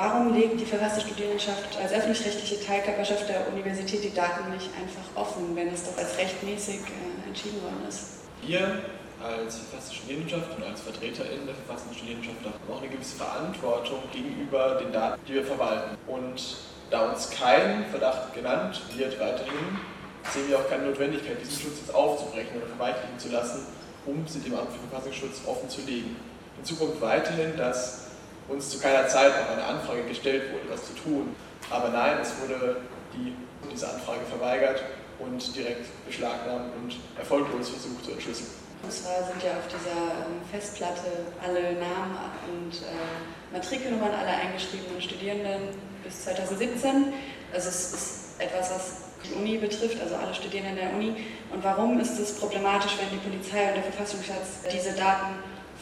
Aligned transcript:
Warum 0.00 0.32
legt 0.32 0.60
die 0.60 0.64
verfasste 0.64 1.00
Studierendenschaft 1.00 1.76
als 1.82 1.92
öffentlich-rechtliche 1.92 2.64
Teilkörperschaft 2.64 3.28
der 3.28 3.48
Universität 3.52 4.04
die 4.04 4.14
Daten 4.14 4.48
nicht 4.52 4.70
einfach 4.78 5.02
offen, 5.20 5.56
wenn 5.56 5.74
es 5.74 5.82
doch 5.82 5.98
als 5.98 6.16
rechtmäßig 6.16 6.82
äh, 6.86 7.26
entschieden 7.26 7.60
worden 7.64 7.82
ist? 7.88 8.22
Wir 8.46 8.78
als 9.20 9.58
verfasste 9.58 9.96
Studierendenschaft 9.96 10.56
und 10.56 10.62
als 10.62 10.82
VertreterInnen 10.82 11.46
der 11.46 11.56
verfassten 11.56 11.92
Studierendenschaft 11.96 12.38
haben 12.46 12.72
auch 12.72 12.80
eine 12.80 12.90
gewisse 12.92 13.16
Verantwortung 13.16 13.98
gegenüber 14.12 14.78
den 14.80 14.92
Daten, 14.92 15.20
die 15.26 15.34
wir 15.34 15.44
verwalten. 15.44 15.98
Und 16.06 16.58
da 16.90 17.10
uns 17.10 17.30
kein 17.30 17.84
Verdacht 17.90 18.32
genannt 18.34 18.80
wird 18.94 19.18
weiterhin, 19.18 19.82
sehen 20.30 20.46
wir 20.46 20.60
auch 20.60 20.70
keine 20.70 20.86
Notwendigkeit, 20.86 21.42
diesen 21.42 21.58
Schutz 21.58 21.78
jetzt 21.80 21.92
aufzubrechen 21.92 22.54
oder 22.56 22.68
verweichlichen 22.68 23.18
zu 23.18 23.30
lassen, 23.30 23.66
um 24.06 24.24
sie 24.28 24.38
dem 24.38 24.54
Amt 24.54 24.70
für 24.70 24.78
Verfassungsschutz 24.88 25.42
offen 25.44 25.68
zu 25.68 25.80
legen. 25.80 26.14
Hinzu 26.54 26.76
kommt 26.76 27.00
weiterhin, 27.00 27.56
dass 27.56 28.07
uns 28.48 28.70
zu 28.70 28.78
keiner 28.78 29.06
Zeit 29.06 29.32
noch 29.40 29.50
eine 29.50 29.64
Anfrage 29.64 30.02
gestellt 30.04 30.52
wurde, 30.52 30.64
was 30.70 30.86
zu 30.86 30.94
tun. 30.94 31.34
Aber 31.70 31.90
nein, 31.90 32.18
es 32.20 32.32
wurde 32.40 32.80
die, 33.14 33.34
diese 33.70 33.88
Anfrage 33.88 34.24
verweigert 34.28 34.82
und 35.18 35.54
direkt 35.54 35.86
beschlagnahmt 36.06 36.72
und 36.76 36.96
erfolglos 37.18 37.68
versucht 37.68 38.04
zu 38.04 38.12
entschlüsseln. 38.12 38.48
Und 38.82 38.92
zwar 38.92 39.24
sind 39.24 39.42
ja 39.42 39.58
auf 39.58 39.66
dieser 39.66 39.90
ähm, 39.90 40.40
Festplatte 40.50 41.26
alle 41.42 41.74
Namen 41.74 42.16
und 42.46 42.74
äh, 42.82 43.52
Matrikelnummern 43.52 44.12
aller 44.12 44.38
eingeschriebenen 44.38 45.02
Studierenden 45.02 45.68
bis 46.04 46.24
2017. 46.24 47.12
Also 47.52 47.68
es 47.68 47.92
ist 47.92 48.40
etwas, 48.40 48.70
was 48.70 48.92
die 49.24 49.34
Uni 49.34 49.58
betrifft, 49.58 50.00
also 50.00 50.14
alle 50.14 50.32
Studierenden 50.32 50.76
der 50.76 50.92
Uni. 50.94 51.16
Und 51.52 51.64
warum 51.64 51.98
ist 51.98 52.18
es 52.20 52.38
problematisch, 52.38 52.92
wenn 53.00 53.10
die 53.10 53.28
Polizei 53.28 53.68
und 53.68 53.76
der 53.76 53.82
Verfassungsschutz 53.82 54.62
diese 54.72 54.92
Daten 54.92 55.34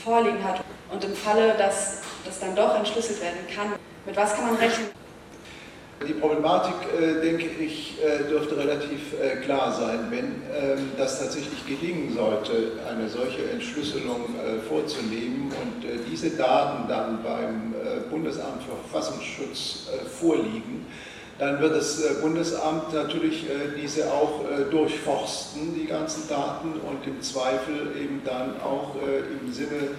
vorliegen 0.02 0.42
hat? 0.42 0.64
Und 0.91 1.05
im 1.05 1.14
Falle, 1.14 1.55
dass 1.58 2.00
das 2.26 2.40
dann 2.40 2.54
doch 2.54 2.76
entschlüsselt 2.76 3.20
werden 3.22 3.38
kann, 3.54 3.72
mit 4.04 4.16
was 4.16 4.34
kann 4.34 4.46
man 4.46 4.56
rechnen? 4.56 4.88
Die 6.06 6.12
Problematik, 6.12 6.74
äh, 7.00 7.22
denke 7.22 7.46
ich, 7.58 7.96
äh, 8.05 8.28
dürfte 8.28 8.58
relativ 8.58 9.14
äh, 9.14 9.36
klar 9.36 9.72
sein. 9.72 10.08
Wenn 10.10 10.42
ähm, 10.52 10.91
das 10.98 11.18
tatsächlich 11.18 11.66
gelingen 11.66 12.14
sollte, 12.14 12.72
eine 12.86 13.08
solche 13.08 13.48
Entschlüsselung 13.50 14.27
vorzunehmen 14.68 15.50
und 15.62 15.86
diese 16.10 16.30
Daten 16.30 16.86
dann 16.88 17.22
beim 17.22 17.74
Bundesamt 18.10 18.62
für 18.62 18.77
Verfassungsschutz 18.88 19.88
vorliegen, 20.20 20.86
dann 21.39 21.61
wird 21.61 21.77
das 21.77 22.03
Bundesamt 22.23 22.95
natürlich 22.95 23.45
diese 23.81 24.12
auch 24.12 24.41
durchforsten, 24.70 25.75
die 25.75 25.87
ganzen 25.87 26.29
Daten, 26.29 26.73
und 26.81 27.06
im 27.06 27.20
Zweifel 27.20 27.92
eben 28.01 28.23
dann 28.25 28.61
auch 28.61 28.95
im 28.97 29.53
Sinne 29.53 29.91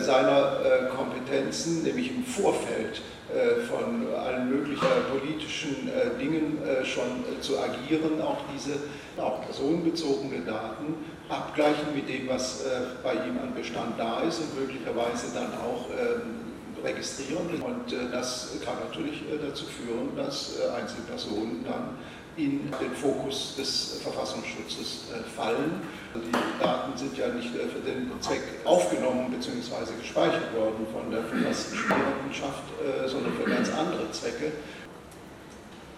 seiner 0.00 0.88
Kompetenzen, 0.96 1.82
nämlich 1.82 2.10
im 2.10 2.24
Vorfeld, 2.24 3.02
äh, 3.30 3.60
von 3.60 4.12
allen 4.12 4.50
möglichen 4.50 4.88
politischen 5.08 5.88
äh, 5.88 6.18
Dingen 6.18 6.58
äh, 6.64 6.84
schon 6.84 7.22
zu 7.40 7.60
agieren, 7.60 8.20
auch 8.20 8.38
diese 8.52 8.72
auch 9.22 9.40
personenbezogene 9.42 10.40
Daten 10.40 10.94
abgleichen 11.28 11.94
mit 11.94 12.08
dem, 12.08 12.28
was 12.28 12.64
bei 13.04 13.12
ihm 13.12 13.38
an 13.40 13.54
Bestand 13.54 13.98
da 13.98 14.22
ist 14.22 14.40
und 14.40 14.58
möglicherweise 14.58 15.26
dann 15.34 15.52
auch 15.54 15.86
ähm, 15.90 16.49
registrieren. 16.84 17.62
Und 17.62 17.92
das 18.12 18.50
kann 18.64 18.74
natürlich 18.88 19.22
dazu 19.42 19.64
führen, 19.66 20.16
dass 20.16 20.60
Einzelpersonen 20.76 21.64
dann 21.64 21.98
in 22.36 22.70
den 22.80 22.94
Fokus 22.94 23.56
des 23.56 24.00
Verfassungsschutzes 24.02 25.04
fallen. 25.36 25.82
Die 26.14 26.62
Daten 26.62 26.96
sind 26.96 27.16
ja 27.18 27.28
nicht 27.28 27.50
für 27.50 27.80
den 27.80 28.10
Zweck 28.20 28.42
aufgenommen 28.64 29.30
bzw. 29.30 29.92
gespeichert 30.00 30.54
worden 30.54 30.86
von 30.92 31.10
der 31.10 31.20
äh, 31.20 33.08
sondern 33.08 33.32
für 33.34 33.50
ganz 33.50 33.68
andere 33.70 34.10
Zwecke. 34.12 34.52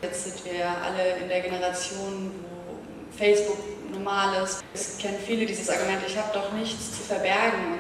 Jetzt 0.03 0.25
sind 0.25 0.53
wir 0.53 0.67
alle 0.69 1.23
in 1.23 1.29
der 1.29 1.41
Generation, 1.43 2.33
wo 2.43 3.17
Facebook 3.17 3.59
normal 3.93 4.43
ist. 4.43 4.65
Es 4.75 4.99
kennen 4.99 5.19
viele 5.25 5.47
dieses 5.47 5.69
Argument, 5.71 6.01
ich 6.07 6.17
habe 6.19 6.31
doch 6.33 6.53
nichts 6.53 6.97
zu 6.97 7.03
verbergen. 7.05 7.79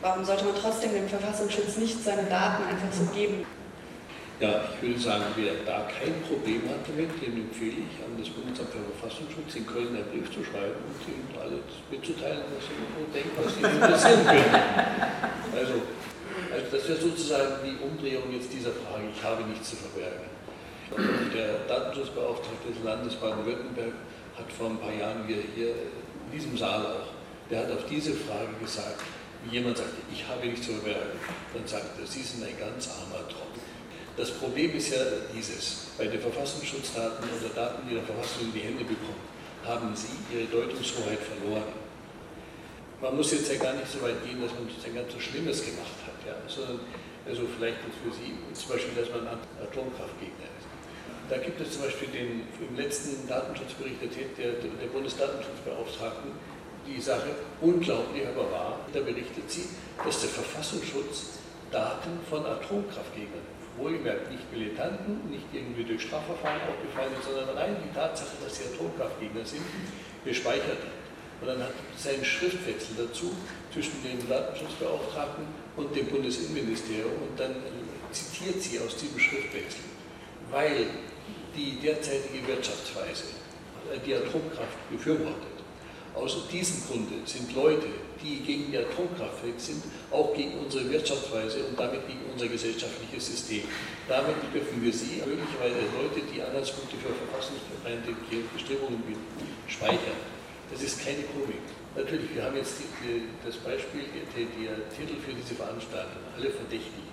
Warum 0.00 0.24
sollte 0.24 0.44
man 0.44 0.54
trotzdem 0.54 0.92
dem 0.92 1.08
Verfassungsschutz 1.08 1.76
nicht 1.76 2.04
seine 2.04 2.24
Daten 2.24 2.62
einfach 2.64 2.92
so 2.92 3.04
geben? 3.12 3.44
Ja, 4.38 4.62
ich 4.70 4.86
würde 4.86 5.00
sagen, 5.00 5.24
wer 5.34 5.50
da 5.66 5.90
kein 5.90 6.14
Problem 6.22 6.62
hat 6.70 6.86
damit, 6.86 7.10
dem 7.18 7.42
empfehle 7.42 7.82
ich, 7.82 7.98
an 8.06 8.14
das 8.14 8.30
Bundesamt 8.30 8.70
für 8.70 8.78
Verfassungsschutz 8.94 9.58
in 9.58 9.66
Köln 9.66 9.98
einen 9.98 10.06
Brief 10.14 10.30
zu 10.30 10.46
schreiben 10.46 10.78
und 10.78 10.94
ihnen 11.10 11.26
alles 11.34 11.66
mitzuteilen, 11.90 12.46
was 12.54 12.62
sie 12.62 12.78
denken, 13.10 13.34
was 13.34 13.50
sie 13.58 13.66
interessieren 13.66 14.22
können. 14.22 14.54
Also, 15.50 15.82
also 16.54 16.66
das 16.70 16.82
wäre 16.86 17.00
sozusagen 17.02 17.66
die 17.66 17.82
Umdrehung 17.82 18.30
jetzt 18.30 18.54
dieser 18.54 18.70
Frage, 18.70 19.10
ich 19.10 19.18
habe 19.26 19.42
nichts 19.42 19.74
zu 19.74 19.76
verbergen. 19.82 20.30
Der 21.34 21.66
Datenschutzbeauftragte 21.66 22.70
des 22.70 22.84
Landes 22.86 23.18
Baden-Württemberg 23.18 23.98
hat 24.38 24.46
vor 24.54 24.70
ein 24.70 24.78
paar 24.78 24.94
Jahren 24.94 25.26
hier, 25.26 25.42
hier 25.58 25.74
in 25.74 26.30
diesem 26.30 26.56
Saal 26.56 26.86
auch, 26.86 27.10
der 27.50 27.66
hat 27.66 27.72
auf 27.74 27.90
diese 27.90 28.14
Frage 28.14 28.54
gesagt, 28.62 29.02
jemand 29.50 29.78
sagt, 29.78 29.90
ich 30.12 30.26
habe 30.26 30.46
nichts 30.46 30.66
zu 30.66 30.72
verbergen, 30.72 31.18
dann 31.54 31.66
sagt 31.66 31.98
er, 31.98 32.06
Sie 32.06 32.22
sind 32.22 32.44
ein 32.44 32.58
ganz 32.58 32.88
armer 32.88 33.26
Tropf. 33.28 33.58
Das 34.16 34.32
Problem 34.32 34.74
ist 34.74 34.90
ja 34.90 35.02
dieses, 35.34 35.94
bei 35.96 36.06
den 36.06 36.20
Verfassungsschutzdaten 36.20 37.22
oder 37.38 37.54
Daten, 37.54 37.88
die 37.88 37.94
der 37.94 38.02
Verfassung 38.02 38.50
in 38.50 38.52
die 38.52 38.66
Hände 38.66 38.82
bekommen, 38.82 39.22
haben 39.64 39.94
sie 39.94 40.10
ihre 40.34 40.46
Deutungshoheit 40.46 41.20
verloren. 41.20 41.70
Man 43.00 43.14
muss 43.14 43.30
jetzt 43.30 43.46
ja 43.52 43.58
gar 43.62 43.74
nicht 43.74 43.86
so 43.86 44.02
weit 44.02 44.18
gehen, 44.26 44.42
dass 44.42 44.50
man 44.58 44.66
sozusagen 44.66 44.96
ganz 44.96 45.12
so 45.12 45.20
Schlimmes 45.20 45.62
gemacht 45.62 46.02
hat, 46.02 46.18
ja, 46.26 46.34
sondern 46.50 46.80
also 47.28 47.46
vielleicht 47.54 47.78
für 47.78 48.10
Sie 48.10 48.34
zum 48.58 48.74
Beispiel, 48.74 48.94
dass 48.98 49.10
man 49.14 49.28
Atomkraftgegner 49.62 50.50
ist. 50.50 50.66
Da 51.30 51.36
gibt 51.38 51.60
es 51.60 51.78
zum 51.78 51.82
Beispiel 51.84 52.08
den, 52.08 52.48
im 52.58 52.74
letzten 52.74 53.28
Datenschutzbericht 53.28 54.02
der, 54.02 54.58
der 54.58 54.88
Bundesdatenschutzbeauftragten 54.90 56.32
die 56.88 57.00
Sache 57.00 57.30
unglaublich 57.60 58.26
aber 58.26 58.50
wahr. 58.50 58.80
Da 58.92 59.00
berichtet 59.00 59.50
sie, 59.50 59.68
dass 60.04 60.20
der 60.20 60.30
Verfassungsschutz 60.30 61.38
Daten 61.70 62.18
von 62.28 62.44
Atomkraftgegnern 62.46 63.58
wohlgemerkt 63.76 64.30
nicht 64.32 64.50
Militanten, 64.52 65.30
nicht 65.30 65.46
irgendwie 65.52 65.84
durch 65.84 66.02
Strafverfahren 66.02 66.60
aufgefallen 66.62 67.12
sondern 67.22 67.56
rein 67.56 67.76
die 67.84 67.94
Tatsache, 67.94 68.36
dass 68.42 68.56
sie 68.56 68.64
Atomkraftgegner 68.74 69.44
sind, 69.44 69.62
gespeichert 70.24 70.82
hat. 70.82 70.98
Und 71.40 71.46
dann 71.46 71.62
hat 71.62 71.72
sein 71.96 72.24
Schriftwechsel 72.24 72.96
dazu 72.98 73.30
zwischen 73.72 74.02
dem 74.02 74.28
Datenschutzbeauftragten 74.28 75.44
und 75.76 75.94
dem 75.94 76.06
Bundesinnenministerium 76.06 77.12
und 77.12 77.38
dann 77.38 77.54
zitiert 78.10 78.60
sie 78.60 78.80
aus 78.80 78.96
diesem 78.96 79.20
Schriftwechsel, 79.20 79.80
weil 80.50 80.86
die 81.54 81.78
derzeitige 81.78 82.46
Wirtschaftsweise 82.48 83.24
die 84.04 84.14
Atomkraft 84.14 84.90
befürwortet. 84.90 85.57
Aus 86.14 86.36
diesem 86.50 86.82
Grunde 86.86 87.14
sind 87.24 87.54
Leute, 87.54 87.86
die 88.22 88.40
gegen 88.40 88.72
die 88.72 88.78
Atomkraftwerk 88.78 89.58
sind, 89.58 89.82
auch 90.10 90.34
gegen 90.34 90.58
unsere 90.58 90.90
Wirtschaftsweise 90.90 91.64
und 91.64 91.78
damit 91.78 92.06
gegen 92.06 92.20
unser 92.32 92.48
gesellschaftliches 92.48 93.26
System. 93.26 93.62
Damit 94.08 94.36
dürfen 94.52 94.82
wir 94.82 94.92
sie, 94.92 95.22
möglicherweise 95.22 95.86
Leute, 95.94 96.26
die 96.26 96.42
Anhaltspunkte 96.42 96.96
für 96.96 97.14
verfassungsfeindliche 97.14 98.42
Bestimmungen 98.52 99.00
bilden, 99.06 99.26
speichern. 99.68 100.18
Das 100.70 100.82
ist 100.82 101.04
keine 101.04 101.22
Komik. 101.32 101.62
Natürlich, 101.96 102.34
wir 102.34 102.44
haben 102.44 102.56
jetzt 102.56 102.78
die, 102.78 103.22
das 103.44 103.56
Beispiel, 103.56 104.04
der 104.12 104.28
Titel 104.90 105.16
für 105.24 105.32
diese 105.32 105.54
Veranstaltung, 105.54 106.22
alle 106.36 106.50
verdächtig. 106.50 107.06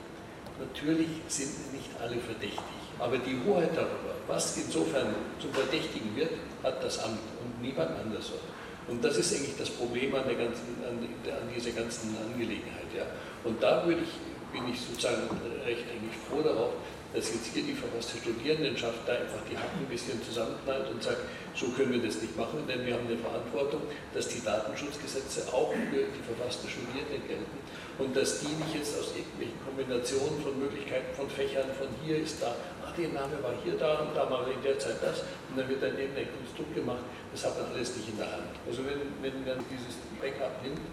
Natürlich 0.60 1.08
sind 1.28 1.74
nicht 1.74 1.90
alle 2.00 2.16
verdächtig, 2.16 2.80
aber 3.00 3.18
die 3.18 3.36
Hoheit 3.46 3.72
darüber, 3.76 4.16
was 4.28 4.56
insofern 4.58 5.14
zum 5.40 5.52
Verdächtigen 5.52 6.16
wird, 6.16 6.32
hat 6.64 6.82
das 6.82 7.00
Amt 7.00 7.20
und 7.44 7.62
niemand 7.62 7.92
anders. 7.92 8.32
Und 8.88 9.04
das 9.04 9.18
ist 9.18 9.34
eigentlich 9.34 9.58
das 9.58 9.70
Problem 9.70 10.14
an, 10.16 10.24
der 10.28 10.36
ganzen, 10.36 10.78
an, 10.88 11.00
dieser 11.56 11.72
ganzen 11.72 12.16
Angelegenheit. 12.18 12.90
Ja. 12.96 13.06
Und 13.44 13.62
da 13.62 13.86
würde 13.86 14.02
ich, 14.02 14.54
bin 14.54 14.72
ich 14.72 14.80
sozusagen 14.80 15.24
recht 15.66 15.84
eigentlich 15.90 16.18
froh 16.30 16.42
darauf, 16.42 16.74
dass 17.16 17.32
jetzt 17.32 17.48
hier 17.56 17.64
die 17.64 17.74
verfasste 17.74 18.20
Studierendenschaft 18.20 19.08
da 19.08 19.14
einfach 19.16 19.40
die 19.50 19.56
Hacken 19.56 19.88
ein 19.88 19.90
bisschen 19.90 20.20
zusammenknallt 20.22 20.92
und 20.92 21.02
sagt, 21.02 21.24
so 21.56 21.72
können 21.72 21.96
wir 21.96 22.04
das 22.04 22.20
nicht 22.22 22.36
machen, 22.36 22.68
denn 22.68 22.86
wir 22.86 22.94
haben 22.94 23.08
eine 23.08 23.16
Verantwortung, 23.16 23.88
dass 24.14 24.28
die 24.28 24.44
Datenschutzgesetze 24.44 25.48
auch 25.56 25.72
für 25.72 26.04
die 26.04 26.24
verfassten 26.28 26.68
Studierenden 26.68 27.24
gelten 27.24 27.56
und 27.98 28.12
dass 28.12 28.44
die 28.44 28.52
nicht 28.52 28.76
jetzt 28.76 29.00
aus 29.00 29.16
irgendwelchen 29.16 29.56
Kombinationen 29.64 30.44
von 30.44 30.60
Möglichkeiten 30.60 31.16
von 31.16 31.32
Fächern, 31.32 31.72
von 31.80 31.88
hier 32.04 32.20
ist 32.20 32.44
da, 32.44 32.52
ach, 32.84 32.92
der 32.92 33.16
Name 33.16 33.40
war 33.40 33.56
hier 33.64 33.80
da 33.80 34.04
und 34.04 34.12
da 34.12 34.28
mal 34.28 34.44
in 34.52 34.60
der 34.60 34.76
Zeit 34.76 35.00
das 35.00 35.24
und 35.48 35.56
dann 35.56 35.72
wird 35.72 35.80
dann 35.80 35.96
eben 35.96 36.12
ein 36.20 36.28
Konstrukt 36.28 36.76
gemacht, 36.76 37.08
das 37.32 37.48
hat 37.48 37.56
man 37.56 37.72
alles 37.72 37.96
nicht 37.96 38.12
in 38.12 38.20
der 38.20 38.28
Hand. 38.28 38.52
Also 38.68 38.84
wenn, 38.84 39.00
wenn 39.24 39.40
man 39.48 39.64
dieses 39.72 39.96
Backup 40.20 40.60
nimmt, 40.60 40.84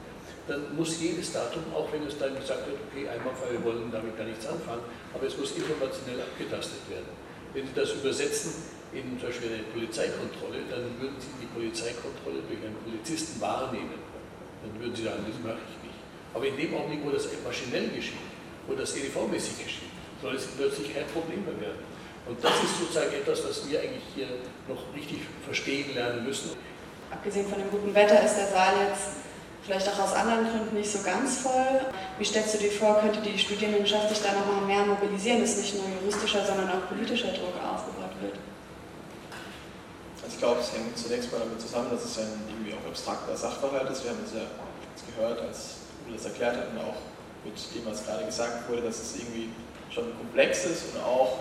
dann 0.49 0.75
muss 0.77 1.00
jedes 1.00 1.33
Datum, 1.33 1.62
auch 1.75 1.87
wenn 1.93 2.03
es 2.06 2.19
dann 2.19 2.35
gesagt 2.35 2.67
wird, 2.67 2.79
okay, 2.91 3.06
einmal 3.06 3.33
wir 3.50 3.62
wollen 3.62 3.91
damit 3.93 4.17
gar 4.19 4.27
nichts 4.27 4.47
anfangen, 4.47 4.83
aber 5.15 5.27
es 5.27 5.37
muss 5.39 5.53
informationell 5.55 6.19
abgetastet 6.19 6.83
werden. 6.91 7.11
Wenn 7.55 7.67
Sie 7.67 7.75
das 7.75 7.93
übersetzen 7.93 8.53
in 8.93 9.19
zum 9.21 9.29
Beispiel 9.29 9.55
eine 9.55 9.62
Polizeikontrolle, 9.71 10.67
dann 10.69 10.89
würden 10.99 11.17
Sie 11.21 11.33
die 11.41 11.50
Polizeikontrolle 11.53 12.43
durch 12.49 12.59
einen 12.59 12.77
Polizisten 12.83 13.41
wahrnehmen. 13.41 14.00
Dann 14.65 14.73
würden 14.81 14.97
Sie 14.97 15.05
sagen, 15.05 15.23
das 15.29 15.39
mache 15.44 15.62
ich 15.62 15.79
nicht. 15.85 16.00
Aber 16.35 16.47
in 16.49 16.56
dem 16.56 16.75
Augenblick, 16.75 17.05
wo 17.05 17.11
das 17.11 17.29
maschinell 17.45 17.88
geschieht, 17.95 18.25
wo 18.67 18.75
das 18.75 18.97
EDV-mäßig 18.97 19.62
geschieht, 19.62 19.93
soll 20.21 20.35
es 20.35 20.47
plötzlich 20.47 20.95
kein 20.95 21.06
Problem 21.12 21.45
mehr 21.45 21.61
werden. 21.61 21.85
Und 22.27 22.43
das 22.43 22.55
ist 22.62 22.79
sozusagen 22.79 23.12
etwas, 23.12 23.45
was 23.45 23.69
wir 23.69 23.81
eigentlich 23.81 24.06
hier 24.15 24.29
noch 24.69 24.81
richtig 24.95 25.19
verstehen 25.45 25.95
lernen 25.95 26.25
müssen. 26.25 26.50
Abgesehen 27.11 27.47
von 27.49 27.59
dem 27.59 27.71
guten 27.71 27.95
Wetter 27.95 28.25
ist 28.25 28.37
der 28.37 28.47
Saal 28.47 28.75
jetzt 28.88 29.23
vielleicht 29.64 29.88
auch 29.88 29.99
aus 29.99 30.14
anderen 30.14 30.49
Gründen 30.50 30.76
nicht 30.76 30.91
so 30.91 31.03
ganz 31.03 31.38
voll. 31.38 31.81
Wie 32.19 32.25
stellst 32.25 32.55
du 32.55 32.59
dir 32.59 32.70
vor, 32.70 33.00
könnte 33.00 33.20
die 33.20 33.38
Studierendenschaft 33.38 34.09
sich 34.09 34.20
da 34.23 34.32
nochmal 34.32 34.67
mehr 34.67 34.85
mobilisieren, 34.85 35.41
dass 35.41 35.56
nicht 35.56 35.75
nur 35.75 35.85
juristischer, 36.00 36.44
sondern 36.44 36.69
auch 36.69 36.88
politischer 36.88 37.29
Druck 37.29 37.55
aufgebaut 37.62 38.14
wird? 38.20 38.35
Also 40.23 40.35
ich 40.35 40.38
glaube, 40.38 40.61
es 40.61 40.73
hängt 40.73 40.99
zunächst 40.99 41.31
mal 41.32 41.38
damit 41.38 41.61
zusammen, 41.61 41.91
dass 41.91 42.05
es 42.05 42.19
ein 42.19 42.43
irgendwie 42.49 42.75
auch 42.75 42.88
abstrakter 42.88 43.37
Sachverhalt 43.37 43.91
ist. 43.91 44.05
Wir 44.05 44.11
haben 44.11 44.25
es 44.26 44.35
ja 44.35 44.47
jetzt 44.91 45.06
gehört, 45.06 45.41
als 45.41 45.82
Uwe 46.06 46.14
das 46.14 46.25
erklärt 46.26 46.56
hat 46.56 46.69
und 46.70 46.79
auch 46.79 46.99
mit 47.44 47.55
dem, 47.75 47.87
was 47.87 48.05
gerade 48.05 48.25
gesagt 48.25 48.69
wurde, 48.69 48.82
dass 48.82 49.00
es 49.00 49.17
irgendwie 49.17 49.50
schon 49.91 50.17
komplex 50.17 50.64
ist 50.64 50.94
und 50.94 51.03
auch 51.03 51.38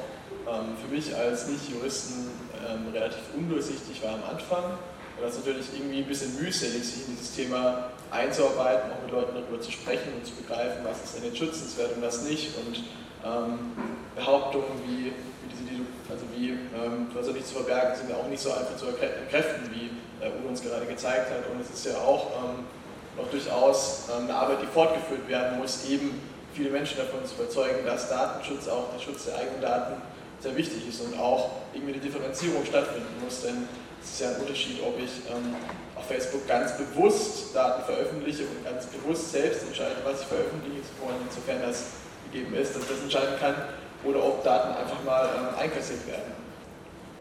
ähm, 0.49 0.75
für 0.81 0.93
mich 0.93 1.15
als 1.15 1.47
Nicht-Juristen 1.47 2.29
ähm, 2.67 2.91
relativ 2.91 3.21
undurchsichtig 3.35 4.03
war 4.03 4.15
am 4.15 4.23
Anfang. 4.23 4.77
Und 5.21 5.27
das 5.27 5.37
ist 5.37 5.45
natürlich 5.45 5.67
irgendwie 5.77 5.99
ein 5.99 6.07
bisschen 6.07 6.33
mühselig, 6.41 6.83
sich 6.83 7.07
in 7.07 7.15
dieses 7.15 7.35
Thema 7.35 7.91
einzuarbeiten, 8.09 8.89
auch 8.89 9.03
mit 9.05 9.11
Leuten 9.11 9.35
darüber 9.35 9.61
zu 9.61 9.71
sprechen 9.71 10.13
und 10.17 10.25
zu 10.25 10.33
begreifen, 10.33 10.81
was 10.83 10.97
ist 11.03 11.15
denn 11.15 11.25
jetzt 11.25 11.37
schützenswert 11.37 11.95
und 11.95 12.01
was 12.01 12.23
nicht. 12.23 12.57
Und 12.57 12.81
ähm, 13.21 13.59
Behauptungen 14.15 14.81
wie, 14.87 15.13
wie 15.13 15.47
diese, 15.53 15.61
die, 15.69 15.85
also 16.09 16.25
wie, 16.33 16.49
ähm, 16.73 17.05
was 17.13 17.27
er 17.27 17.33
nicht 17.33 17.45
zu 17.45 17.53
verbergen, 17.53 17.95
sind 17.95 18.09
ja 18.09 18.15
auch 18.15 18.27
nicht 18.29 18.41
so 18.41 18.49
einfach 18.49 18.75
zu 18.75 18.87
entkräften, 18.87 19.69
wie 19.69 19.93
äh, 20.25 20.33
Uwe 20.41 20.49
uns 20.49 20.63
gerade 20.63 20.87
gezeigt 20.87 21.29
hat. 21.29 21.45
Und 21.53 21.61
es 21.61 21.69
ist 21.69 21.85
ja 21.85 22.01
auch 22.01 22.31
ähm, 22.41 22.65
noch 23.15 23.29
durchaus 23.29 24.09
ähm, 24.09 24.23
eine 24.23 24.33
Arbeit, 24.33 24.63
die 24.63 24.73
fortgeführt 24.73 25.29
werden 25.29 25.59
muss, 25.59 25.85
eben 25.85 26.19
viele 26.55 26.71
Menschen 26.71 26.97
davon 26.97 27.23
zu 27.27 27.35
überzeugen, 27.35 27.85
dass 27.85 28.09
Datenschutz, 28.09 28.67
auch 28.67 28.89
der 28.91 28.99
Schutz 28.99 29.25
der 29.25 29.37
eigenen 29.37 29.61
Daten, 29.61 30.01
sehr 30.39 30.57
wichtig 30.57 30.89
ist 30.89 30.99
und 31.01 31.19
auch 31.19 31.51
irgendwie 31.75 31.93
eine 31.93 32.01
Differenzierung 32.01 32.65
stattfinden 32.65 33.21
muss. 33.23 33.43
Denn 33.43 33.67
es 34.03 34.11
ist 34.11 34.21
ja 34.21 34.29
ein 34.29 34.41
Unterschied, 34.41 34.81
ob 34.83 34.97
ich 34.97 35.11
ähm, 35.29 35.55
auf 35.95 36.05
Facebook 36.07 36.47
ganz 36.47 36.77
bewusst 36.77 37.55
Daten 37.55 37.83
veröffentliche 37.83 38.43
und 38.43 38.63
ganz 38.65 38.85
bewusst 38.87 39.31
selbst 39.31 39.63
entscheide, 39.63 39.97
was 40.03 40.21
ich 40.21 40.27
veröffentliche, 40.27 40.81
insofern 41.29 41.61
das 41.61 41.85
gegeben 42.31 42.55
ist, 42.55 42.75
dass 42.75 42.83
ich 42.83 42.89
das 42.89 42.99
entscheiden 43.01 43.39
kann, 43.39 43.55
oder 44.03 44.23
ob 44.23 44.43
Daten 44.43 44.75
einfach 44.75 45.03
mal 45.03 45.29
ähm, 45.37 45.59
einkassiert 45.59 46.07
werden. 46.07 46.33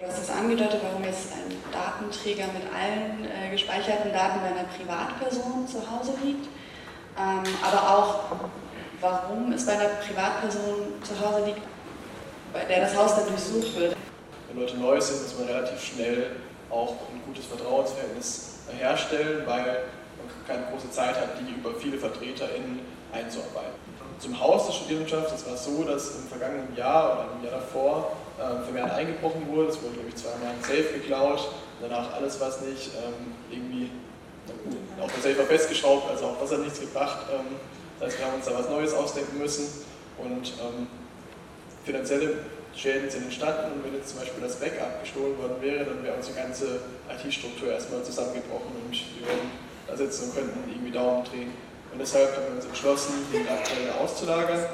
Du 0.01 0.07
hast 0.07 0.23
es 0.23 0.31
angedeutet, 0.31 0.81
warum 0.83 1.05
jetzt 1.05 1.29
ein 1.33 1.55
Datenträger 1.71 2.47
mit 2.55 2.65
allen 2.73 3.29
äh, 3.29 3.51
gespeicherten 3.51 4.13
Daten 4.13 4.41
bei 4.41 4.47
einer 4.47 4.65
Privatperson 4.65 5.69
zu 5.69 5.79
Hause 5.91 6.15
liegt, 6.25 6.47
ähm, 7.19 7.43
aber 7.63 7.99
auch 7.99 8.21
warum 9.03 9.53
es 9.53 9.67
bei 9.67 9.73
einer 9.73 9.91
Privatperson 10.01 10.95
zu 11.03 11.21
Hause 11.21 11.45
liegt, 11.45 11.61
bei 12.55 12.65
der 12.65 12.81
das 12.81 12.97
Haus 12.97 13.15
dann 13.17 13.27
durchsucht 13.29 13.79
wird. 13.79 13.97
Wenn 14.49 14.61
Leute 14.61 14.79
neu 14.79 14.99
sind, 14.99 15.23
muss 15.23 15.39
man 15.39 15.49
relativ 15.49 15.85
schnell 15.85 16.31
auch 16.71 16.95
ein 17.13 17.21
gutes 17.27 17.47
Vertrauensverhältnis 17.47 18.59
herstellen, 18.79 19.43
weil 19.47 19.65
man 19.65 20.47
keine 20.47 20.67
große 20.71 20.91
Zeit 20.91 21.17
hat, 21.17 21.31
die 21.41 21.53
über 21.53 21.75
viele 21.75 21.99
VertreterInnen 21.99 22.81
einzuarbeiten. 23.13 23.81
Zum 24.19 24.39
Haus 24.39 24.67
der 24.67 24.75
Studierendenschaft, 24.75 25.35
es 25.35 25.47
war 25.47 25.57
so, 25.57 25.83
dass 25.83 26.17
im 26.17 26.29
vergangenen 26.29 26.77
Jahr 26.77 27.15
oder 27.15 27.29
im 27.37 27.45
Jahr 27.45 27.61
davor 27.61 28.13
äh, 28.39 28.63
vermehrt 28.65 28.91
eingebrochen 28.93 29.49
wurde. 29.49 29.69
Es 29.71 29.83
wurde, 29.83 29.95
glaube 29.95 30.09
ich, 30.11 30.17
zweimal 30.17 30.49
ein 30.49 30.63
Safe 30.63 30.99
geklaut. 30.99 31.49
Danach 31.81 32.13
alles, 32.13 32.39
was 32.39 32.61
nicht 32.61 32.91
ähm, 32.97 33.33
irgendwie, 33.51 33.91
auch 35.01 35.11
der 35.11 35.23
Safe 35.23 35.39
war 35.39 35.47
festgeschraubt, 35.47 36.11
also 36.11 36.27
auch 36.27 36.41
das 36.41 36.53
hat 36.53 36.61
nichts 36.61 36.81
gebracht. 36.81 37.27
Ähm, 37.33 37.57
das 37.99 38.09
heißt, 38.09 38.19
wir 38.19 38.27
haben 38.27 38.35
uns 38.35 38.45
da 38.45 38.55
was 38.55 38.69
Neues 38.69 38.93
ausdenken 38.93 39.39
müssen 39.39 39.87
und 40.19 40.53
ähm, 40.61 40.87
finanzielle 41.85 42.35
Schäden 42.75 43.11
sind 43.11 43.25
entstanden 43.25 43.73
und 43.73 43.85
wenn 43.85 43.95
jetzt 43.95 44.11
zum 44.11 44.21
Beispiel 44.21 44.43
das 44.43 44.57
Backup 44.57 45.01
gestohlen 45.03 45.37
worden 45.39 45.57
wäre, 45.61 45.85
dann 45.85 46.03
wäre 46.03 46.15
unsere 46.15 46.37
ganze 46.37 46.81
IT-Struktur 47.11 47.73
erstmal 47.73 48.03
zusammengebrochen 48.03 48.73
und 48.73 48.93
wir 48.93 49.27
wären 49.27 49.51
da 49.87 49.97
sitzen 49.97 50.31
und 50.31 50.35
könnten 50.35 50.71
irgendwie 50.71 50.91
Daumen 50.91 51.25
drehen. 51.25 51.51
Und 51.93 51.99
deshalb 51.99 52.37
haben 52.37 52.47
wir 52.49 52.57
uns 52.57 52.65
entschlossen, 52.65 53.27
die 53.33 53.43
Aktuelle 53.51 53.95
auszulagern. 53.99 54.65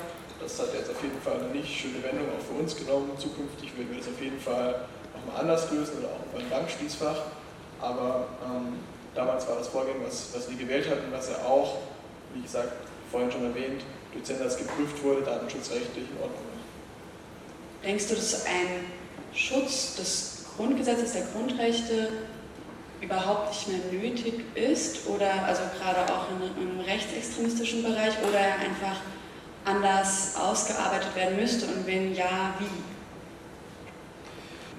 Das 0.40 0.60
hat 0.60 0.74
jetzt 0.74 0.90
auf 0.90 1.02
jeden 1.02 1.20
Fall 1.22 1.40
eine 1.40 1.48
nicht 1.48 1.72
schöne 1.72 2.02
Wendung 2.04 2.28
auch 2.28 2.44
für 2.44 2.60
uns 2.60 2.76
genommen. 2.76 3.10
Zukünftig 3.16 3.72
würden 3.76 3.90
wir 3.90 3.98
das 3.98 4.08
auf 4.08 4.20
jeden 4.20 4.38
Fall 4.38 4.84
nochmal 5.16 5.40
anders 5.40 5.70
lösen 5.72 5.98
oder 5.98 6.12
auch 6.12 6.22
über 6.28 6.44
ein 6.44 6.50
Bankschließfach. 6.50 7.16
Aber 7.80 8.28
ähm, 8.44 8.78
damals 9.14 9.48
war 9.48 9.56
das 9.56 9.68
Vorgehen, 9.68 9.96
was, 10.04 10.28
was 10.34 10.48
wir 10.50 10.56
gewählt 10.56 10.88
hatten, 10.90 11.10
was 11.10 11.30
ja 11.30 11.36
auch, 11.44 11.78
wie 12.34 12.42
gesagt, 12.42 12.72
vorhin 13.10 13.32
schon 13.32 13.44
erwähnt, 13.44 13.82
durch 14.12 14.24
Zenders 14.24 14.58
geprüft 14.58 15.02
wurde, 15.02 15.22
datenschutzrechtlich 15.22 16.04
in 16.04 16.16
Ordnung 16.20 16.44
ist. 16.52 16.75
Denkst 17.86 18.08
du, 18.08 18.16
dass 18.16 18.44
ein 18.46 18.84
Schutz 19.32 19.94
des 19.94 20.44
Grundgesetzes, 20.56 21.12
der 21.12 21.22
Grundrechte 21.32 22.08
überhaupt 23.00 23.50
nicht 23.50 23.68
mehr 23.68 24.02
nötig 24.02 24.34
ist? 24.56 25.06
Oder 25.06 25.44
also 25.44 25.62
gerade 25.78 26.12
auch 26.12 26.26
in, 26.30 26.68
im 26.68 26.80
rechtsextremistischen 26.80 27.84
Bereich 27.84 28.14
oder 28.28 28.40
einfach 28.40 29.00
anders 29.64 30.34
ausgearbeitet 30.36 31.14
werden 31.14 31.36
müsste? 31.36 31.66
Und 31.66 31.86
wenn 31.86 32.12
ja, 32.12 32.54
wie? 32.58 32.66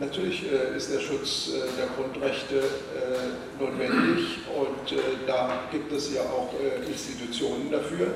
Natürlich 0.03 0.43
äh, 0.51 0.75
ist 0.75 0.91
der 0.93 0.99
Schutz 0.99 1.47
äh, 1.47 1.61
der 1.77 1.87
Grundrechte 1.95 2.57
äh, 2.59 3.63
notwendig. 3.63 4.39
Und 4.53 4.99
da 5.25 5.61
gibt 5.71 5.93
es 5.93 6.13
ja 6.13 6.21
auch 6.23 6.53
Institutionen 6.87 7.71
dafür, 7.71 8.15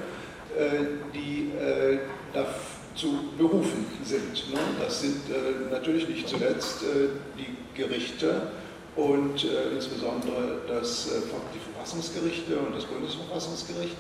die 1.14 1.50
dazu 2.94 3.20
berufen 3.38 3.86
sind. 4.04 4.54
Ne? 4.54 4.60
Das 4.80 5.02
sind 5.02 5.22
natürlich 5.72 6.08
nicht 6.08 6.28
zuletzt 6.28 6.82
die 7.38 7.80
Gerichte 7.80 8.52
und 8.96 9.48
insbesondere 9.74 10.62
das, 10.68 11.10
die 11.54 11.60
Verfassungsgerichte 11.74 12.58
und 12.58 12.76
das 12.76 12.86
Bundesverfassungsgericht 12.86 13.96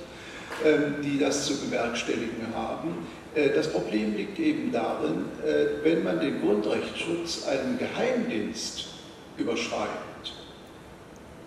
ähm, 0.64 0.96
die 1.04 1.18
das 1.18 1.48
zu 1.48 1.58
bewerkstelligen 1.58 2.54
haben. 2.54 3.08
Äh, 3.34 3.50
das 3.50 3.68
Problem 3.68 4.16
liegt 4.16 4.38
eben 4.38 4.72
darin, 4.72 5.26
äh, 5.44 5.84
wenn 5.84 6.04
man 6.04 6.20
den 6.20 6.40
Grundrechtsschutz 6.40 7.48
einem 7.48 7.80
Geheimdienst 7.80 8.90
überschreibt, 9.38 10.34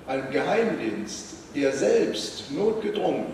einem 0.09 0.31
Geheimdienst, 0.33 1.27
der 1.55 1.73
selbst 1.73 2.51
notgedrungen 2.51 3.27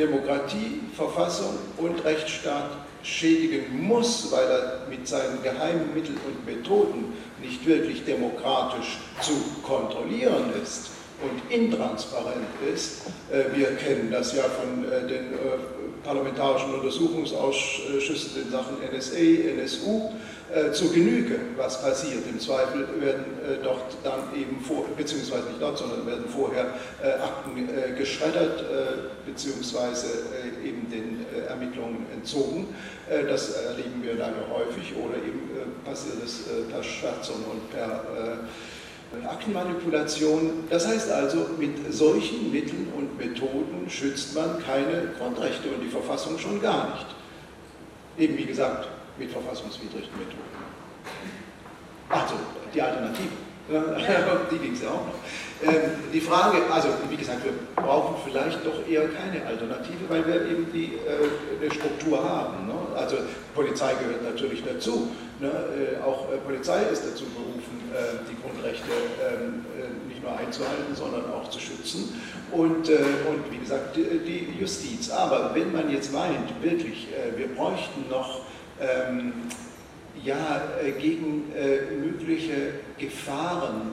Demokratie, 0.00 0.80
Verfassung 0.96 1.58
und 1.76 2.04
Rechtsstaat 2.04 2.70
schädigen 3.02 3.82
muss, 3.82 4.30
weil 4.32 4.44
er 4.44 4.86
mit 4.88 5.06
seinen 5.06 5.42
geheimen 5.42 5.94
Mitteln 5.94 6.18
und 6.26 6.44
Methoden 6.44 7.12
nicht 7.42 7.64
wirklich 7.66 8.04
demokratisch 8.04 8.98
zu 9.20 9.32
kontrollieren 9.62 10.52
ist, 10.62 10.90
und 11.22 11.54
intransparent 11.54 12.46
ist. 12.72 13.02
Äh, 13.30 13.56
wir 13.56 13.76
kennen 13.76 14.10
das 14.10 14.34
ja 14.34 14.44
von 14.44 14.84
äh, 14.90 15.06
den 15.06 15.32
äh, 15.34 15.79
parlamentarischen 16.04 16.74
Untersuchungsausschüssen 16.74 18.42
in 18.42 18.50
Sachen 18.50 18.76
NSA, 18.94 19.16
NSU 19.60 20.10
zu 20.72 20.90
Genüge, 20.90 21.38
was 21.56 21.80
passiert. 21.80 22.26
Im 22.28 22.40
Zweifel 22.40 22.88
werden 23.00 23.24
dort 23.62 23.96
dann 24.02 24.34
eben 24.34 24.60
vor, 24.60 24.84
beziehungsweise 24.96 25.44
nicht 25.46 25.62
dort, 25.62 25.78
sondern 25.78 26.04
werden 26.06 26.24
vorher 26.28 26.74
Akten 27.22 27.68
geschreddert, 27.96 28.64
beziehungsweise 29.24 30.08
eben 30.64 30.90
den 30.90 31.24
Ermittlungen 31.48 32.06
entzogen. 32.12 32.74
Das 33.28 33.52
erleben 33.62 34.02
wir 34.02 34.14
lange 34.14 34.42
häufig 34.52 34.92
oder 34.96 35.16
eben 35.16 35.50
passiert 35.84 36.16
es 36.24 36.42
per 36.68 36.82
Schwärzung 36.82 37.44
und 37.50 37.70
per 37.70 38.40
Aktenmanipulation. 39.28 40.64
Das 40.70 40.86
heißt 40.86 41.10
also, 41.10 41.46
mit 41.58 41.92
solchen 41.92 42.52
Mitteln 42.52 42.92
und 42.96 43.18
Methoden 43.18 43.88
schützt 43.88 44.34
man 44.34 44.62
keine 44.64 45.08
Grundrechte 45.18 45.68
und 45.68 45.82
die 45.82 45.88
Verfassung 45.88 46.38
schon 46.38 46.60
gar 46.60 46.90
nicht. 46.90 47.06
Eben 48.18 48.38
wie 48.38 48.44
gesagt, 48.44 48.88
mit 49.18 49.30
verfassungswidrigen 49.30 50.10
Methoden. 50.16 50.50
Also, 52.08 52.34
die 52.74 52.82
Alternative. 52.82 53.28
die 54.50 54.58
ging 54.58 54.72
es 54.72 54.82
ja 54.82 54.88
auch 54.88 55.06
noch. 55.06 55.14
Ähm, 55.62 55.90
die 56.12 56.20
Frage, 56.20 56.58
also 56.72 56.88
wie 57.08 57.16
gesagt, 57.16 57.44
wir 57.44 57.52
brauchen 57.76 58.16
vielleicht 58.24 58.64
doch 58.66 58.86
eher 58.88 59.08
keine 59.08 59.46
Alternative, 59.46 60.08
weil 60.08 60.26
wir 60.26 60.46
eben 60.46 60.66
die 60.72 60.94
äh, 60.94 61.60
eine 61.60 61.70
Struktur 61.70 62.22
haben. 62.22 62.66
Ne? 62.66 62.74
Also 62.96 63.16
Polizei 63.54 63.94
gehört 63.94 64.22
natürlich 64.22 64.62
dazu. 64.64 65.08
Ne? 65.40 65.48
Äh, 65.48 66.02
auch 66.04 66.30
äh, 66.32 66.36
Polizei 66.38 66.82
ist 66.92 67.04
dazu 67.04 67.24
berufen, 67.24 67.80
äh, 67.92 68.18
die 68.30 68.36
Grundrechte 68.42 68.90
ähm, 69.24 69.64
äh, 69.78 70.08
nicht 70.08 70.22
nur 70.22 70.36
einzuhalten, 70.36 70.94
sondern 70.94 71.32
auch 71.32 71.48
zu 71.50 71.58
schützen. 71.58 72.20
Und, 72.52 72.88
und 72.90 73.52
wie 73.52 73.58
gesagt, 73.58 73.96
die, 73.96 74.48
Justiz. 74.58 75.08
Aber 75.08 75.54
wenn 75.54 75.72
man 75.72 75.88
jetzt 75.88 76.12
meint, 76.12 76.50
wirklich, 76.60 77.06
wir 77.36 77.46
bräuchten 77.54 78.10
noch 78.10 78.40
ähm, 78.80 79.32
ja, 80.24 80.60
gegen 81.00 81.44
mögliche 82.02 82.72
Gefahren, 82.98 83.92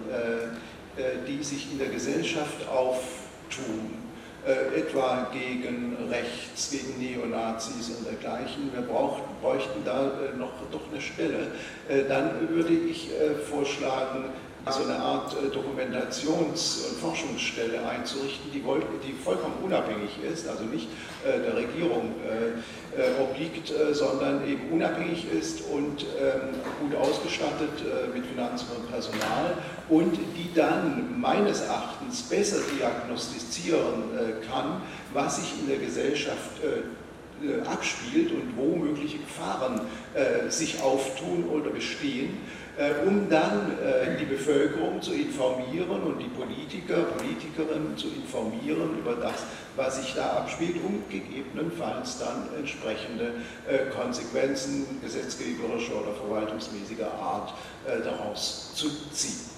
die 1.27 1.43
sich 1.43 1.71
in 1.71 1.77
der 1.77 1.89
Gesellschaft 1.89 2.67
auftun, 2.67 4.06
äh, 4.47 4.79
etwa 4.79 5.29
gegen 5.33 5.97
Rechts, 6.09 6.71
gegen 6.71 6.99
Neonazis 6.99 7.89
und 7.89 8.07
dergleichen. 8.07 8.71
Wir 8.73 8.81
brauchten 8.81 9.27
bräuchten 9.41 9.83
da 9.83 10.11
noch 10.37 10.51
doch 10.71 10.81
eine 10.91 11.01
Stelle, 11.01 11.51
dann 12.09 12.49
würde 12.49 12.73
ich 12.73 13.09
vorschlagen, 13.49 14.25
so 14.71 14.83
eine 14.83 14.97
Art 14.97 15.35
Dokumentations- 15.53 16.89
und 16.89 16.99
Forschungsstelle 16.99 17.87
einzurichten, 17.87 18.51
die, 18.51 18.61
die 18.61 19.13
vollkommen 19.13 19.55
unabhängig 19.63 20.11
ist, 20.31 20.47
also 20.47 20.63
nicht 20.63 20.87
der 21.23 21.55
Regierung 21.55 22.13
obliegt, 23.21 23.73
sondern 23.91 24.47
eben 24.47 24.71
unabhängig 24.71 25.25
ist 25.31 25.61
und 25.71 26.05
ähm, 26.19 26.55
gut 26.81 26.95
ausgestattet 26.99 27.83
mit 28.13 28.25
Finanzen 28.25 28.67
und 28.75 28.89
Personal 28.89 29.57
und 29.89 30.17
die 30.35 30.53
dann 30.53 31.19
meines 31.19 31.61
Erachtens 31.61 32.23
besser 32.23 32.57
diagnostizieren 32.77 34.03
kann, 34.49 34.81
was 35.13 35.37
sich 35.37 35.59
in 35.59 35.67
der 35.67 35.77
Gesellschaft 35.77 36.61
abspielt 37.69 38.31
und 38.31 38.57
wo 38.57 38.75
mögliche 38.75 39.17
Gefahren 39.17 39.81
sich 40.49 40.81
auftun 40.81 41.45
oder 41.51 41.69
bestehen 41.69 42.37
äh, 42.77 43.07
um 43.07 43.27
dann 43.27 43.71
äh, 43.79 44.19
die 44.19 44.25
Bevölkerung 44.25 45.01
zu 45.01 45.11
informieren 45.11 46.03
und 46.03 46.19
die 46.19 46.27
Politiker, 46.27 47.05
Politikerinnen 47.17 47.97
zu 47.97 48.09
informieren 48.09 48.99
über 48.99 49.15
das, 49.15 49.45
was 49.75 49.97
sich 49.97 50.13
da 50.13 50.33
abspielt, 50.33 50.75
um 50.85 51.01
gegebenenfalls 51.09 52.19
dann 52.19 52.49
entsprechende 52.55 53.33
äh, 53.67 53.89
Konsequenzen 53.89 54.85
gesetzgeberischer 55.01 56.01
oder 56.01 56.13
verwaltungsmäßiger 56.13 57.11
Art 57.13 57.53
daraus 58.03 58.73
zu 58.75 58.89
ziehen. 59.11 59.49